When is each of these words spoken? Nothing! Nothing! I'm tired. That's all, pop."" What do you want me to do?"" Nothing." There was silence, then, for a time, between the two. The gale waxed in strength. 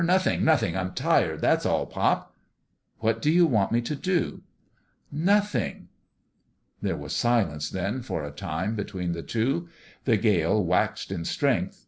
Nothing! 0.03 0.43
Nothing! 0.43 0.75
I'm 0.75 0.93
tired. 0.95 1.41
That's 1.41 1.63
all, 1.63 1.85
pop."" 1.85 2.35
What 3.01 3.21
do 3.21 3.29
you 3.29 3.45
want 3.45 3.71
me 3.71 3.81
to 3.81 3.95
do?"" 3.95 4.41
Nothing." 5.31 5.89
There 6.81 6.97
was 6.97 7.15
silence, 7.15 7.69
then, 7.69 8.01
for 8.01 8.23
a 8.23 8.31
time, 8.31 8.75
between 8.75 9.11
the 9.11 9.21
two. 9.21 9.69
The 10.05 10.17
gale 10.17 10.65
waxed 10.65 11.11
in 11.11 11.23
strength. 11.23 11.79